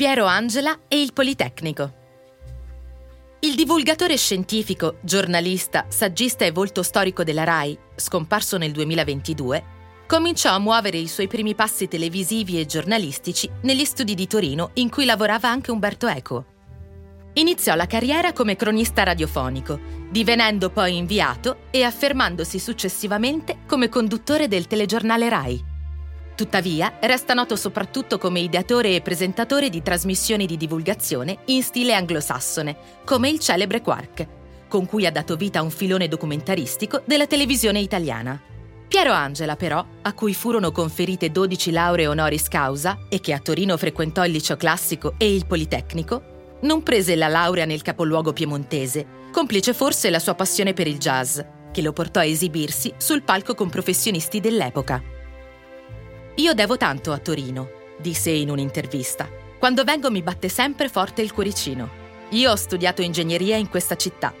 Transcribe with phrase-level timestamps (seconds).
[0.00, 1.92] Piero Angela e il Politecnico.
[3.40, 9.62] Il divulgatore scientifico, giornalista, saggista e volto storico della RAI, scomparso nel 2022,
[10.06, 14.88] cominciò a muovere i suoi primi passi televisivi e giornalistici negli studi di Torino in
[14.88, 16.46] cui lavorava anche Umberto Eco.
[17.34, 19.78] Iniziò la carriera come cronista radiofonico,
[20.08, 25.69] divenendo poi inviato e affermandosi successivamente come conduttore del telegiornale RAI.
[26.40, 32.78] Tuttavia, resta noto soprattutto come ideatore e presentatore di trasmissioni di divulgazione in stile anglosassone,
[33.04, 34.26] come il celebre Quark,
[34.66, 38.40] con cui ha dato vita a un filone documentaristico della televisione italiana.
[38.88, 43.76] Piero Angela, però, a cui furono conferite 12 lauree honoris causa e che a Torino
[43.76, 49.74] frequentò il liceo classico e il Politecnico, non prese la laurea nel capoluogo piemontese, complice
[49.74, 51.38] forse la sua passione per il jazz,
[51.70, 55.18] che lo portò a esibirsi sul palco con professionisti dell'epoca.
[56.36, 59.28] Io devo tanto a Torino, disse in un'intervista.
[59.58, 61.98] Quando vengo mi batte sempre forte il cuoricino.
[62.30, 64.32] Io ho studiato ingegneria in questa città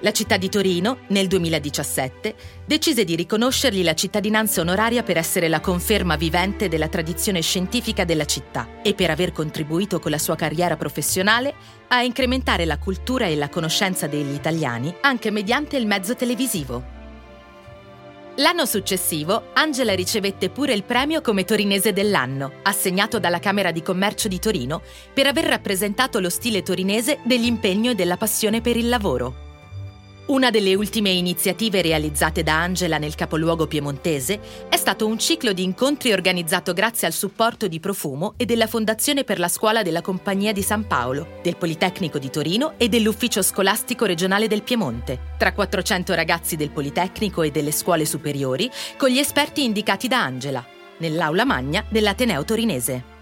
[0.00, 2.34] la città di Torino, nel 2017,
[2.66, 8.26] decise di riconoscergli la cittadinanza onoraria per essere la conferma vivente della tradizione scientifica della
[8.26, 11.54] città e per aver contribuito con la sua carriera professionale
[11.88, 16.95] a incrementare la cultura e la conoscenza degli italiani anche mediante il mezzo televisivo.
[18.38, 24.28] L'anno successivo, Angela ricevette pure il premio come torinese dell'anno, assegnato dalla Camera di Commercio
[24.28, 24.82] di Torino
[25.14, 29.45] per aver rappresentato lo stile torinese dell'impegno e della passione per il lavoro.
[30.26, 35.62] Una delle ultime iniziative realizzate da Angela nel capoluogo piemontese è stato un ciclo di
[35.62, 40.52] incontri organizzato grazie al supporto di Profumo e della Fondazione per la Scuola della Compagnia
[40.52, 46.12] di San Paolo, del Politecnico di Torino e dell'Ufficio Scolastico Regionale del Piemonte, tra 400
[46.14, 50.66] ragazzi del Politecnico e delle scuole superiori, con gli esperti indicati da Angela,
[50.98, 53.15] nell'aula magna dell'Ateneo torinese.